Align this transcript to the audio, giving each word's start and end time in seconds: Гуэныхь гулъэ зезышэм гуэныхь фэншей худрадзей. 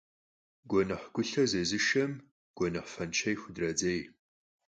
Гуэныхь 0.69 1.05
гулъэ 1.13 1.43
зезышэм 1.51 2.11
гуэныхь 2.57 2.89
фэншей 2.93 3.35
худрадзей. 3.41 4.01